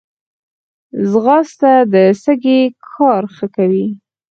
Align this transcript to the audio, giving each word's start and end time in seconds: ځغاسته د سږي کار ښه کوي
ځغاسته 1.11 1.71
د 1.93 1.95
سږي 2.23 2.61
کار 2.91 3.23
ښه 3.35 3.47
کوي 3.55 3.85